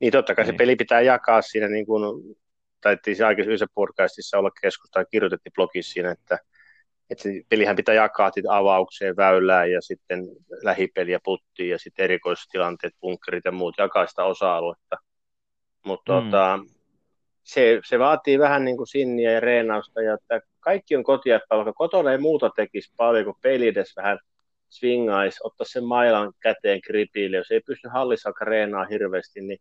Niin 0.00 0.12
totta 0.12 0.34
kai 0.34 0.44
niin. 0.44 0.54
se 0.54 0.58
peli 0.58 0.76
pitää 0.76 1.00
jakaa 1.00 1.42
siinä, 1.42 1.68
niin 1.68 1.86
kuin 1.86 2.36
taittiin 2.80 3.16
se 3.16 3.24
aikaisessa 3.24 3.66
podcastissa 3.74 4.38
olla 4.38 4.50
keskustaa, 4.62 5.04
kirjoitettiin 5.04 5.52
blogissa 5.52 5.92
siinä, 5.92 6.10
että, 6.10 6.38
että 7.10 7.22
se 7.22 7.30
pelihän 7.48 7.76
pitää 7.76 7.94
jakaa 7.94 8.30
avaukseen, 8.48 9.16
väylään 9.16 9.70
ja 9.70 9.80
sitten 9.80 10.20
lähipeliä 10.62 11.20
puttiin 11.24 11.70
ja 11.70 11.78
sitten 11.78 12.04
erikoistilanteet, 12.04 12.94
bunkkerit 13.00 13.44
ja 13.44 13.52
muut, 13.52 13.74
jakaa 13.78 14.06
sitä 14.06 14.24
osa-aluetta. 14.24 14.96
Mutta 15.84 16.20
mm. 16.20 16.24
tota, 16.24 16.58
se, 17.42 17.80
se, 17.84 17.98
vaatii 17.98 18.38
vähän 18.38 18.64
niin 18.64 18.76
kuin 18.76 18.86
sinniä 18.86 19.32
ja 19.32 19.40
reenausta, 19.40 20.02
ja 20.02 20.14
että 20.14 20.40
kaikki 20.60 20.96
on 20.96 21.04
kotiappa, 21.04 21.56
vaikka 21.56 21.72
kotona 21.72 22.12
ei 22.12 22.18
muuta 22.18 22.50
tekisi 22.56 22.92
paljon, 22.96 23.24
kun 23.24 23.38
peli 23.42 23.68
edes 23.68 23.96
vähän 23.96 24.18
swingaisi, 24.68 25.40
ottaa 25.44 25.66
sen 25.70 25.84
mailan 25.84 26.32
käteen 26.40 26.80
gripille, 26.86 27.36
jos 27.36 27.50
ei 27.50 27.60
pysty 27.60 27.88
hallissa 27.88 28.32
reenaa 28.40 28.84
hirveästi, 28.84 29.40
niin 29.40 29.58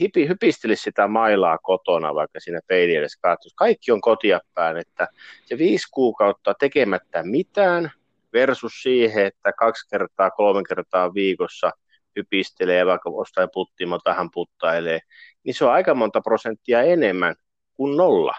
hipi, 0.00 0.28
hypistelisi 0.28 0.82
sitä 0.82 1.08
mailaa 1.08 1.58
kotona, 1.58 2.14
vaikka 2.14 2.40
siinä 2.40 2.60
peili 2.66 2.94
edes 2.94 3.16
katsoisi. 3.16 3.56
Kaikki 3.56 3.92
on 3.92 4.00
kotiappään, 4.00 4.76
että 4.76 5.08
se 5.44 5.58
viisi 5.58 5.88
kuukautta 5.90 6.54
tekemättä 6.54 7.22
mitään 7.22 7.90
versus 8.32 8.82
siihen, 8.82 9.26
että 9.26 9.52
kaksi 9.52 9.88
kertaa, 9.88 10.30
kolme 10.30 10.62
kertaa 10.68 11.14
viikossa 11.14 11.70
hypistelee 12.16 12.78
ja 12.78 12.86
vaikka 12.86 13.10
ostaa 13.10 13.48
puttimat 13.54 14.00
vähän 14.04 14.30
puttailee, 14.30 15.00
niin 15.44 15.54
se 15.54 15.64
on 15.64 15.72
aika 15.72 15.94
monta 15.94 16.20
prosenttia 16.20 16.82
enemmän 16.82 17.34
kuin 17.74 17.96
nolla. 17.96 18.34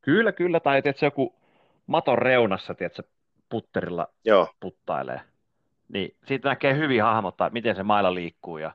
Kyllä, 0.00 0.32
kyllä, 0.32 0.60
tai 0.60 0.78
että 0.78 1.00
se 1.00 1.06
joku 1.06 1.34
maton 1.86 2.18
reunassa, 2.18 2.74
tiedätkö, 2.74 3.02
putterilla 3.48 4.06
Joo. 4.24 4.48
puttailee. 4.60 5.20
Niin 5.88 6.16
siitä 6.26 6.48
näkee 6.48 6.76
hyvin 6.76 7.02
hahmottaa, 7.02 7.50
miten 7.50 7.76
se 7.76 7.82
mailla 7.82 8.14
liikkuu 8.14 8.58
ja 8.58 8.72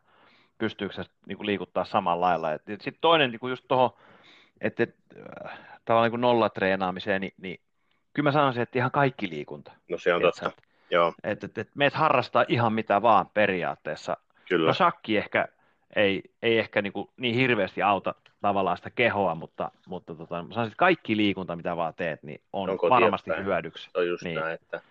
pystyykö 0.62 0.96
se 0.96 1.04
niin 1.26 1.38
liikuttaa 1.42 1.86
samalla 1.86 2.26
lailla. 2.26 2.60
Sitten 2.68 2.94
toinen 3.02 3.32
niin 3.32 3.40
kuin 3.40 3.50
just 3.50 3.66
tuohon, 3.68 3.90
että 4.62 4.84
et, 4.84 4.96
äh, 5.48 5.60
tavallaan 5.86 6.12
niin 6.12 6.22
nollatreenaamiseen, 6.22 7.22
niin, 7.22 7.34
niin 7.38 7.60
kyllä 8.14 8.28
mä 8.28 8.32
sanoisin, 8.32 8.62
että 8.64 8.80
ihan 8.80 8.92
kaikki 8.92 9.30
liikunta. 9.30 9.72
No 9.90 9.98
se 9.98 10.14
on 10.14 10.22
totta, 10.22 10.48
että, 10.48 10.62
joo. 10.90 11.14
Että 11.24 11.46
et, 11.46 11.58
et 11.58 11.70
meet 11.76 11.94
harrastaa 11.94 12.46
ihan 12.48 12.74
mitä 12.74 13.02
vaan 13.02 13.30
periaatteessa. 13.34 14.18
Kyllä. 14.50 14.68
No 14.68 14.74
sakki 14.74 15.18
ehkä 15.18 15.48
ei, 15.96 16.24
ei 16.42 16.60
ehkä 16.60 16.82
niin, 16.82 16.94
kuin 16.94 17.10
niin 17.18 17.36
hirveästi 17.36 17.82
auta 17.82 18.16
tavallaan 18.42 18.78
sitä 18.78 18.90
kehoa, 18.90 19.36
mutta, 19.36 19.72
mutta 19.88 20.16
tota, 20.16 20.36
sanoisin, 20.36 20.64
että 20.64 20.76
kaikki 20.78 21.18
liikunta, 21.18 21.56
mitä 21.56 21.78
vaan 21.78 21.94
teet, 21.94 22.24
niin 22.24 22.42
on, 22.54 22.70
on 22.70 22.90
varmasti 22.90 23.32
hyödyksi. 23.44 23.90
Se 23.92 24.00
on 24.00 24.08
just 24.08 24.24
niin. 24.24 24.40
näin, 24.40 24.54
että 24.54 24.82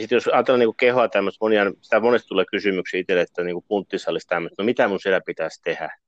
ja 0.00 0.02
sitten 0.02 0.16
jos 0.16 0.28
ajatellaan 0.28 0.60
niin 0.60 0.76
kehoa 0.76 1.08
tämmöistä, 1.08 1.44
monia, 1.44 1.64
sitä 1.80 2.00
monesti 2.00 2.28
tulee 2.28 2.44
kysymyksiä 2.50 3.00
itselle, 3.00 3.22
että 3.22 3.44
niin 3.44 3.62
punttisalissa 3.68 4.28
tämmöistä, 4.28 4.62
no 4.62 4.64
mitä 4.64 4.88
mun 4.88 5.00
siellä 5.00 5.20
pitäisi 5.26 5.60
tehdä? 5.64 5.98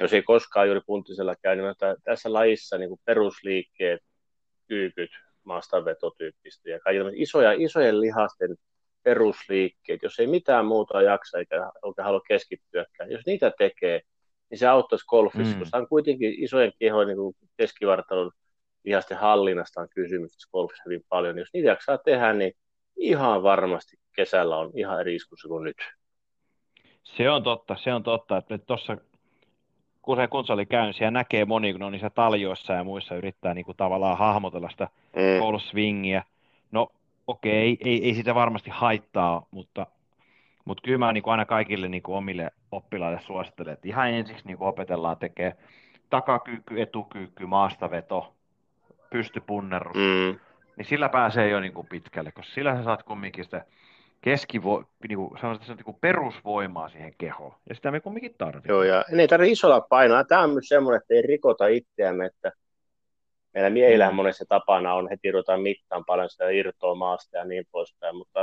Ja 0.00 0.04
jos 0.04 0.12
ei 0.12 0.22
koskaan 0.22 0.66
juuri 0.66 0.80
punttisella 0.86 1.34
käy, 1.42 1.56
niin 1.56 1.74
tässä 2.04 2.32
lajissa 2.32 2.78
niin 2.78 2.90
perusliikkeet, 3.04 4.00
kyykyt, 4.68 5.10
maastavetotyyppistä 5.44 6.70
ja 6.70 6.80
kaikilla 6.80 7.10
isoja, 7.14 7.52
isojen 7.52 8.00
lihasten 8.00 8.56
perusliikkeet, 9.02 10.02
jos 10.02 10.18
ei 10.18 10.26
mitään 10.26 10.66
muuta 10.66 11.02
jaksa 11.02 11.38
eikä 11.38 11.70
oikein 11.82 12.04
halua 12.04 12.20
keskittyäkään, 12.28 13.10
jos 13.10 13.22
niitä 13.26 13.52
tekee, 13.58 14.00
niin 14.50 14.58
se 14.58 14.66
auttaisi 14.66 15.06
golfissa, 15.06 15.54
mm. 15.54 15.58
koska 15.58 15.78
on 15.78 15.88
kuitenkin 15.88 16.44
isojen 16.44 16.72
kehojen 16.78 17.08
niin 17.08 17.50
keskivartalon 17.56 18.30
lihasten 18.84 19.16
hallinnasta 19.16 19.80
on 19.80 19.88
kysymys 19.94 20.32
golfissa 20.52 20.82
hyvin 20.86 21.04
paljon. 21.08 21.38
Jos 21.38 21.48
niitä 21.52 21.68
jaksaa 21.68 21.98
tehdä, 21.98 22.32
niin 22.32 22.52
ihan 22.96 23.42
varmasti 23.42 23.96
kesällä 24.16 24.56
on 24.56 24.70
ihan 24.74 25.00
eri 25.00 25.14
iskussa 25.14 25.48
kuin 25.48 25.64
nyt. 25.64 25.76
Se 27.02 27.30
on 27.30 27.42
totta, 27.42 27.76
se 27.76 27.94
on 27.94 28.02
totta, 28.02 28.36
että 28.36 28.58
tuossa 28.58 28.96
kun 30.04 30.16
se 30.16 30.26
kunsali 30.26 30.66
käy, 30.66 30.84
niin 30.84 30.94
siellä 30.94 31.10
näkee 31.10 31.44
moni, 31.44 31.72
kun 31.72 31.82
on 31.82 31.92
niissä 31.92 32.10
taljoissa 32.10 32.72
ja 32.72 32.84
muissa 32.84 33.14
yrittää 33.14 33.54
niin 33.54 33.64
kuin 33.64 33.76
tavallaan 33.76 34.18
hahmotella 34.18 34.70
sitä 34.70 34.88
mm. 35.16 35.58
swingia. 35.58 36.22
No 36.70 36.88
okei, 37.26 37.72
okay, 37.72 37.92
ei, 37.92 38.04
ei 38.04 38.14
sitä 38.14 38.34
varmasti 38.34 38.70
haittaa, 38.70 39.46
mutta, 39.50 39.86
mutta 40.64 40.82
kyllä 40.84 40.98
mä 40.98 41.12
niin 41.12 41.22
kuin 41.22 41.32
aina 41.32 41.44
kaikille 41.44 41.88
niin 41.88 42.02
kuin 42.02 42.16
omille 42.16 42.50
oppilaille 42.72 43.20
suosittelen, 43.20 43.72
että 43.72 43.88
ihan 43.88 44.10
ensiksi 44.10 44.46
niin 44.46 44.58
kuin 44.58 44.68
opetellaan 44.68 45.16
tekee 45.16 45.56
takakyykky, 46.10 46.82
etukyykky, 46.82 47.46
maastaveto, 47.46 48.34
pystypunnerus, 49.10 49.96
mm. 49.96 50.38
Niin 50.76 50.86
sillä 50.86 51.08
pääsee 51.08 51.48
jo 51.48 51.60
niin 51.60 51.72
kuin 51.72 51.86
pitkälle, 51.86 52.32
koska 52.32 52.54
sillä 52.54 52.76
sä 52.76 52.84
saat 52.84 53.02
kumminkin 53.02 53.44
sitä 53.44 53.64
keskivo, 54.20 54.84
niin 55.08 55.18
kuin, 55.18 55.30
sanotaan, 55.40 55.66
se 55.66 55.74
niin 55.74 55.84
kuin 55.84 55.96
perusvoimaa 56.00 56.88
siihen 56.88 57.14
kehoon, 57.18 57.54
ja 57.68 57.74
sitä 57.74 57.90
me 57.90 58.00
kumminkin 58.00 58.34
tarvitaan. 58.38 58.68
Joo, 58.68 58.82
ja 58.82 59.04
ei 59.18 59.28
tarvitse 59.28 59.52
isolla 59.52 59.80
painoa. 59.80 60.24
Tämä 60.24 60.42
on 60.42 60.50
myös 60.50 60.68
semmoinen, 60.68 61.00
että 61.02 61.14
ei 61.14 61.22
rikota 61.22 61.66
itseämme, 61.66 62.26
että 62.26 62.52
meillä 63.54 63.70
miehillä 63.70 64.10
mm. 64.10 64.14
monessa 64.14 64.44
tapana 64.48 64.94
on, 64.94 65.08
heti 65.10 65.30
ruvetaan 65.30 65.60
mittaan 65.60 66.04
paljon 66.04 66.30
sitä 66.30 66.50
irtoa 66.50 66.94
maasta 66.94 67.36
ja 67.36 67.44
niin 67.44 67.64
poispäin, 67.70 68.16
mutta 68.16 68.40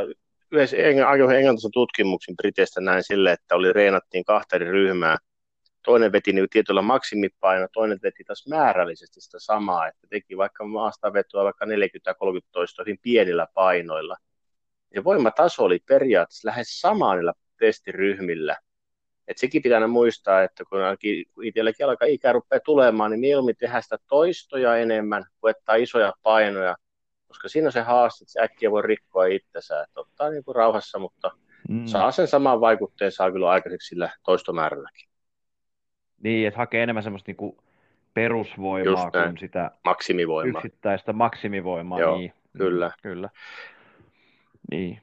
yhdessä 0.51 0.77
englantilaisen 0.77 1.71
tutkimuksen 1.73 2.35
Briteistä 2.35 2.81
näin 2.81 3.03
sille, 3.03 3.31
että 3.31 3.55
oli 3.55 3.73
reenattiin 3.73 4.25
kahta 4.25 4.55
eri 4.55 4.71
ryhmää. 4.71 5.17
Toinen 5.83 6.11
veti 6.11 6.33
niin 6.33 6.49
tietyllä 6.49 6.81
maksimipaino, 6.81 7.67
toinen 7.73 7.99
veti 8.03 8.23
taas 8.23 8.47
määrällisesti 8.47 9.21
sitä 9.21 9.39
samaa, 9.39 9.87
että 9.87 10.07
teki 10.09 10.37
vaikka 10.37 10.65
maasta 10.65 11.13
vetoa 11.13 11.43
vaikka 11.43 11.65
40-30 11.65 11.69
hyvin 12.79 12.99
pienillä 13.01 13.47
painoilla– 13.53 14.17
ja 14.95 15.03
voimataso 15.03 15.63
oli 15.63 15.79
periaatteessa 15.87 16.47
lähes 16.47 16.81
sama 16.81 17.15
niillä 17.15 17.33
testiryhmillä. 17.59 18.57
Et 19.27 19.37
sekin 19.37 19.61
pitää 19.61 19.87
muistaa, 19.87 20.43
että 20.43 20.63
kun 20.65 20.79
itselläkin 21.43 21.85
alkaa 21.85 22.07
ikä 22.07 22.33
rupeaa 22.33 22.59
tulemaan, 22.65 23.11
niin 23.11 23.19
mieluummin 23.19 23.55
tehdä 23.55 23.81
sitä 23.81 23.97
toistoja 24.07 24.77
enemmän, 24.77 25.25
kuin 25.39 25.51
ottaa 25.51 25.75
isoja 25.75 26.13
painoja, 26.23 26.75
koska 27.27 27.47
siinä 27.47 27.67
on 27.67 27.71
se 27.71 27.81
haaste, 27.81 28.23
että 28.23 28.31
se 28.31 28.41
äkkiä 28.41 28.71
voi 28.71 28.81
rikkoa 28.81 29.25
itsensä, 29.25 29.81
että 29.81 29.99
ottaa 29.99 30.29
niin 30.29 30.43
kuin 30.43 30.55
rauhassa, 30.55 30.99
mutta 30.99 31.31
mm. 31.69 31.85
saa 31.85 32.11
sen 32.11 32.27
saman 32.27 32.61
vaikutteen, 32.61 33.11
saa 33.11 33.31
kyllä 33.31 33.49
aikaiseksi 33.49 33.87
sillä 33.87 34.09
toistomäärälläkin. 34.23 35.10
Niin, 36.23 36.47
että 36.47 36.57
hakee 36.57 36.83
enemmän 36.83 37.03
semmoista 37.03 37.29
niin 37.29 37.37
kuin 37.37 37.57
perusvoimaa 38.13 39.11
kuin 39.11 39.37
sitä 39.39 39.71
maksimivoimaa. 39.83 40.61
yksittäistä 40.61 41.13
maksimivoimaa. 41.13 41.99
Joo, 41.99 42.17
niin. 42.17 42.33
kyllä. 42.57 42.91
kyllä. 43.01 43.29
Niin. 44.71 45.01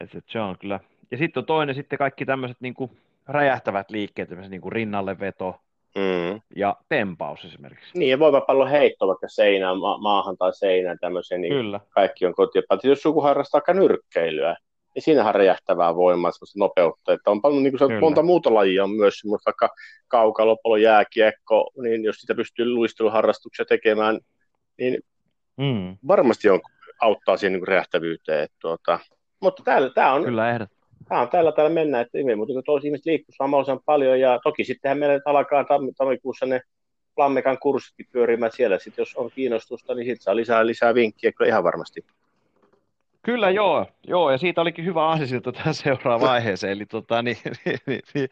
Et, 0.00 0.14
et 0.14 0.24
se 0.28 0.40
on 0.40 0.58
kyllä. 0.58 0.80
Ja 1.10 1.18
sitten 1.18 1.40
on 1.40 1.46
toinen 1.46 1.74
sitten 1.74 1.98
kaikki 1.98 2.26
tämmöiset 2.26 2.56
niinku 2.60 2.90
räjähtävät 3.28 3.90
liikkeet, 3.90 4.30
niinku 4.30 4.70
rinnalle 4.70 5.20
veto 5.20 5.60
mm. 5.96 6.40
ja 6.56 6.76
tempaus 6.88 7.44
esimerkiksi. 7.44 7.98
Niin, 7.98 8.10
ja 8.10 8.18
voimapallon 8.18 8.70
heitto 8.70 9.06
vaikka 9.08 9.28
seinään, 9.28 9.78
ma- 9.78 9.98
maahan 9.98 10.36
tai 10.36 10.54
seinään 10.54 10.98
tämmöisen, 11.00 11.40
niin 11.40 11.52
kyllä. 11.52 11.80
kaikki 11.90 12.26
on 12.26 12.34
kotia. 12.34 12.62
Jos 12.82 13.04
joku 13.04 13.20
harrastaa 13.20 13.58
aika 13.58 13.74
nyrkkeilyä, 13.74 14.56
niin 14.96 15.02
siinähän 15.02 15.34
räjähtävää 15.34 15.94
voimaa, 15.94 16.32
semmoista 16.32 16.58
nopeutta. 16.58 17.12
Että 17.12 17.30
on 17.30 17.42
paljon, 17.42 17.62
niin 17.62 17.78
kuin 17.78 17.88
se, 17.88 18.00
monta 18.00 18.22
muuta 18.22 18.54
lajia 18.54 18.84
on 18.84 18.90
myös, 18.90 19.22
vaikka 19.46 19.68
kaukalopalo, 20.08 20.76
jääkiekko, 20.76 21.70
niin 21.82 22.04
jos 22.04 22.16
sitä 22.16 22.34
pystyy 22.34 22.74
luisteluharrastuksia 22.74 23.64
tekemään, 23.64 24.20
niin 24.78 24.98
mm. 25.56 25.96
varmasti 26.06 26.48
on 26.50 26.60
auttaa 27.00 27.36
siihen 27.36 27.52
niin 27.52 27.68
räjähtävyyteen. 27.68 28.42
Että, 28.42 28.56
tuota, 28.60 28.98
mutta 29.40 29.62
täällä, 29.62 29.90
tämä 29.90 30.12
on, 30.12 30.24
Kyllä 30.24 30.50
ehdot. 30.50 30.68
Tämä 31.08 31.20
on 31.20 31.28
täällä, 31.28 31.52
täällä 31.52 31.74
mennään, 31.74 32.02
että 32.02 32.18
ei 32.18 32.36
mutta 32.36 32.62
toisi 32.64 32.86
ihmiset 32.86 33.06
liikkuu 33.06 33.34
mahdollisimman 33.40 33.82
paljon, 33.86 34.20
ja 34.20 34.40
toki 34.42 34.64
sittenhän 34.64 34.98
meillä 34.98 35.20
alkaa 35.24 35.62
tam- 35.62 35.94
tammikuussa 35.96 36.46
ne 36.46 36.60
Lammekan 37.16 37.58
kurssitkin 37.58 38.06
pyörimään 38.12 38.52
siellä, 38.52 38.78
sitten 38.78 39.02
jos 39.02 39.16
on 39.16 39.30
kiinnostusta, 39.34 39.94
niin 39.94 40.06
sitten 40.06 40.22
saa 40.22 40.36
lisää, 40.36 40.66
lisää 40.66 40.94
vinkkiä, 40.94 41.32
kyllä 41.32 41.48
ihan 41.48 41.64
varmasti. 41.64 42.04
Kyllä 43.26 43.50
joo, 43.50 43.86
joo, 44.06 44.30
ja 44.30 44.38
siitä 44.38 44.60
olikin 44.60 44.84
hyvä 44.84 45.06
aasisilta 45.06 45.52
tähän 45.52 45.74
seuraavaan 45.84 46.30
vaiheeseen, 46.30 46.72
eli 46.72 46.86
tota, 46.86 47.22
niin, 47.22 47.36
niin, 47.64 47.78
niin, 47.86 48.00
niin, 48.14 48.28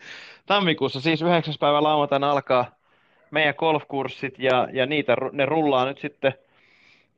tammikuussa 0.47 1.01
siis 1.01 1.23
9. 1.23 1.55
päivä 1.61 1.83
lauantaina 1.83 2.31
alkaa 2.31 2.67
meidän 3.31 3.55
golfkurssit, 3.59 4.39
ja, 4.39 4.69
ja 4.73 4.87
niitä, 4.87 5.17
ne 5.33 5.47
rullaa 5.47 5.85
nyt 5.85 5.99
sitten 5.99 6.35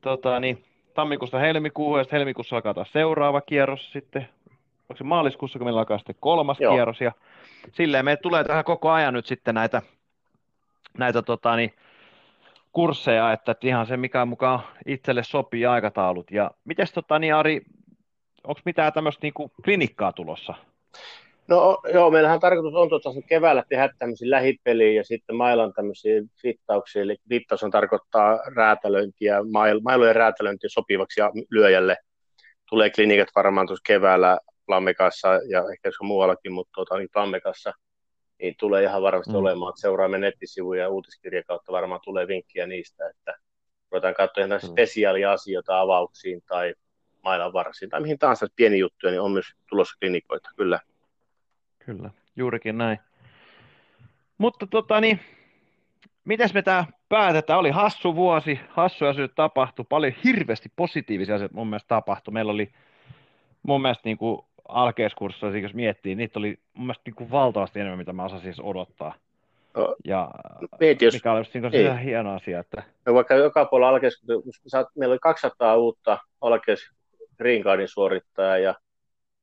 tota, 0.01 0.39
niin, 0.39 0.63
tammikuusta 0.93 1.39
helmikuuhun, 1.39 1.97
ja 1.97 2.03
sitten 2.03 2.17
helmikuussa 2.17 2.55
alkaa 2.55 2.73
taas 2.73 2.91
seuraava 2.91 3.41
kierros 3.41 3.91
sitten, 3.91 4.29
onko 4.89 4.97
se 4.97 5.03
maaliskuussa, 5.03 5.59
kun 5.59 5.65
meillä 5.65 5.79
alkaa 5.79 5.97
sitten 5.97 6.15
kolmas 6.19 6.59
Joo. 6.59 6.73
kierros, 6.73 7.01
ja 7.01 7.11
silleen 7.71 8.05
me 8.05 8.15
tulee 8.15 8.43
tähän 8.43 8.63
koko 8.63 8.91
ajan 8.91 9.13
nyt 9.13 9.25
sitten 9.25 9.55
näitä, 9.55 9.81
näitä 10.97 11.21
tota, 11.21 11.55
niin, 11.55 11.73
kursseja, 12.77 13.33
että, 13.33 13.55
ihan 13.63 13.85
se, 13.85 13.97
mikä 13.97 14.25
mukaan 14.25 14.59
itselle 14.85 15.23
sopii 15.23 15.65
aikataulut. 15.65 16.31
Ja 16.31 16.51
miten 16.65 16.87
tota, 16.93 17.19
niin 17.19 17.35
Ari, 17.35 17.61
onko 18.43 18.61
mitään 18.65 18.93
tämmöistä 18.93 19.19
niin 19.21 19.33
klinikkaa 19.63 20.13
tulossa? 20.13 20.53
No 21.47 21.77
joo, 21.93 22.11
meillähän 22.11 22.39
tarkoitus 22.39 22.73
on 22.73 22.89
tuossa 22.89 23.21
keväällä 23.27 23.63
tehdä 23.69 23.89
tämmöisiä 23.99 24.29
lähipeliä 24.29 24.91
ja 24.91 25.03
sitten 25.03 25.35
mailan 25.35 25.73
tämmöisiä 25.73 26.21
fittauksia, 26.41 27.01
eli 27.01 27.17
fittaus 27.29 27.63
on 27.63 27.71
tarkoittaa 27.71 28.39
räätälöintiä, 28.55 29.43
mail, 29.51 29.79
mailojen 29.79 30.15
räätälöintiä 30.15 30.69
sopivaksi 30.73 31.21
ja 31.21 31.31
lyöjälle. 31.51 31.97
Tulee 32.69 32.89
klinikat 32.89 33.29
varmaan 33.35 33.67
tuossa 33.67 33.83
keväällä 33.87 34.39
Lammekassa 34.67 35.27
ja 35.27 35.63
ehkä 35.71 35.91
se 35.91 35.97
muuallakin, 36.03 36.51
mutta 36.51 36.71
tuota, 36.75 36.97
niin 36.97 37.09
Lammekassa 37.15 37.73
niin 38.41 38.55
tulee 38.59 38.83
ihan 38.83 39.01
varmasti 39.01 39.31
mm. 39.33 39.39
olemaan, 39.39 39.69
että 39.69 39.81
seuraamme 39.81 40.17
nettisivuja 40.17 40.81
ja 40.81 40.89
uutiskirjan 40.89 41.43
kautta 41.47 41.71
varmaan 41.71 42.01
tulee 42.03 42.27
vinkkiä 42.27 42.67
niistä, 42.67 43.09
että 43.09 43.35
ruvetaan 43.91 44.13
katsoa 44.13 44.45
ihan 44.45 44.59
mm. 44.63 44.67
spesiaaliasioita 44.67 45.81
avauksiin 45.81 46.41
tai 46.47 46.73
mailan 47.23 47.53
varsiin 47.53 47.89
tai 47.89 48.01
mihin 48.01 48.19
tahansa 48.19 48.47
pieni 48.55 48.79
juttuja, 48.79 49.11
niin 49.11 49.21
on 49.21 49.31
myös 49.31 49.45
tulossa 49.69 49.97
klinikoita, 49.99 50.49
kyllä. 50.57 50.79
Kyllä, 51.85 52.09
juurikin 52.35 52.77
näin. 52.77 52.99
Mutta 54.37 54.67
tota 54.67 55.01
niin, 55.01 55.19
mitäs 56.25 56.53
me 56.53 56.61
tämä 56.61 56.85
päätetään? 57.09 57.59
Oli 57.59 57.69
hassu 57.69 58.15
vuosi, 58.15 58.59
hassuja 58.69 59.11
asioita 59.11 59.35
tapahtui, 59.35 59.85
paljon 59.89 60.13
hirveästi 60.23 60.71
positiivisia 60.75 61.35
asioita 61.35 61.55
mun 61.55 61.67
mielestä 61.67 61.87
tapahtui. 61.87 62.33
Meillä 62.33 62.51
oli 62.51 62.71
mun 63.63 63.81
mielestä 63.81 64.01
niin 64.05 64.17
kuin 64.17 64.41
alkeiskurssissa, 64.69 65.57
jos 65.57 65.73
miettii, 65.73 66.15
niitä 66.15 66.39
oli 66.39 66.59
mun 66.73 66.85
mielestä 66.85 67.01
niin 67.05 67.15
kuin 67.15 67.31
valtavasti 67.31 67.79
enemmän, 67.79 67.97
mitä 67.97 68.13
mä 68.13 68.25
osasin 68.25 68.53
siis 68.53 68.65
odottaa. 68.65 69.13
No, 69.77 69.95
ja 70.05 70.31
mieti, 70.79 71.05
jos, 71.05 71.13
mikä 71.13 71.31
oli 71.31 71.43
niin 71.53 71.71
se 71.71 72.03
hieno 72.03 72.35
asia. 72.35 72.59
Että... 72.59 72.83
No 73.05 73.13
vaikka 73.13 73.33
joka 73.33 73.65
puolella 73.65 73.89
alkeiskurssissa, 73.89 74.85
meillä 74.95 75.13
oli 75.13 75.19
200 75.21 75.77
uutta 75.77 76.17
alkeis 76.41 76.91
Green 77.37 77.63
Cardin 77.63 77.87
suorittajaa 77.87 78.57
ja 78.57 78.75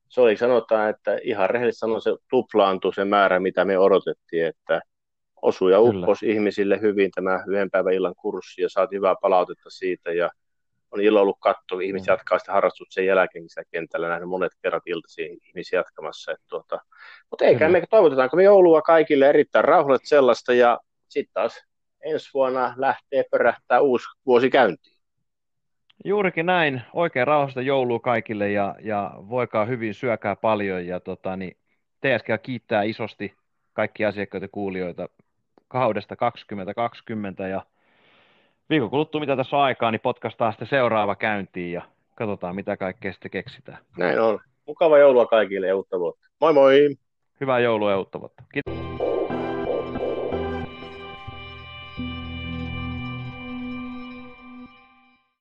se 0.09 0.21
oli 0.21 0.37
sanotaan, 0.37 0.91
että 0.91 1.19
ihan 1.23 1.51
rehellisesti 1.51 1.81
sanoen 1.81 2.01
se 2.01 2.17
tuplaantui 2.31 2.95
se 2.95 3.05
määrä, 3.05 3.41
mitä 3.41 3.65
me 3.65 3.79
odotettiin, 3.79 4.47
että 4.47 4.81
osui 5.43 5.73
ja 5.73 5.81
uppos 5.81 6.23
ihmisille 6.23 6.81
hyvin 6.81 7.11
tämä 7.15 7.45
yhden 7.47 7.71
päivän 7.71 7.93
illan 7.93 8.15
kurssi 8.17 8.63
ja 8.63 8.69
saatiin 8.69 8.99
hyvää 8.99 9.15
palautetta 9.21 9.71
siitä 9.71 10.13
ja 10.13 10.31
on 10.95 11.01
ilo 11.01 11.21
ollut 11.21 11.39
katsoa, 11.41 11.81
ihmiset 11.81 12.07
jatkaa 12.07 12.39
sitä 12.39 12.53
harrastusta 12.53 12.95
sen 12.95 13.07
jälkeen 13.07 13.49
sitä 13.49 13.63
kentällä, 13.71 14.09
nähnyt 14.09 14.29
monet 14.29 14.53
kerrat 14.63 14.83
iltaisin 14.87 15.39
ihmisiä 15.49 15.79
jatkamassa. 15.79 16.33
Että 16.33 16.45
tuota, 16.49 16.79
mutta 17.31 17.45
eikä 17.45 17.69
me 17.69 17.83
toivotetaanko 17.91 18.37
me 18.37 18.43
joulua 18.43 18.83
kaikille 18.83 19.29
erittäin 19.29 19.65
rauhallista 19.65 20.09
sellaista 20.09 20.55
ja 20.55 20.81
sitten 21.09 21.35
taas 21.35 21.65
ensi 22.05 22.31
vuonna 22.35 22.75
lähtee 22.77 23.25
pörähtää 23.31 23.81
uusi 23.81 24.07
vuosi 24.27 24.51
käyntiin. 24.51 24.95
Juurikin 26.05 26.47
näin, 26.47 26.83
oikein 26.93 27.27
rauhallista 27.27 27.63
joulua 27.63 28.01
kaikille 28.01 28.51
ja, 28.51 28.75
ja 28.81 29.11
voikaa 29.17 29.65
hyvin, 29.65 29.95
syökää 29.95 30.37
paljon 30.37 30.87
ja 30.87 31.01
tota, 31.01 31.37
niin, 31.37 31.57
TSK 32.01 32.43
kiittää 32.43 32.83
isosti 32.83 33.35
kaikki 33.73 34.05
asiakkaita 34.05 34.45
ja 34.45 34.49
kuulijoita 34.53 35.09
kaudesta 35.69 36.17
2020 36.17 37.49
ja 37.49 37.67
viikon 38.71 38.91
kuluttua, 38.91 39.21
mitä 39.21 39.37
tässä 39.37 39.57
on 39.57 39.63
aikaa, 39.63 39.91
niin 39.91 40.01
podcastaa 40.01 40.53
sitten 40.53 40.69
seuraava 40.69 41.17
käyntiin 41.17 41.73
ja 41.73 41.83
katsotaan, 42.15 42.55
mitä 42.55 42.77
kaikkea 42.77 43.13
sitten 43.13 43.31
keksitään. 43.31 43.79
Näin 43.99 44.21
on. 44.21 44.41
Mukava 44.67 44.99
joulua 44.99 45.27
kaikille 45.27 45.67
ja 45.67 45.77
uutta 45.77 45.99
vuotta. 45.99 46.27
Moi 46.41 46.53
moi! 46.53 46.97
Hyvää 47.41 47.59
joulua 47.59 47.91
ja 47.91 47.99
uutta 47.99 48.21
vuotta. 48.21 48.43
Kiitos. 48.53 48.74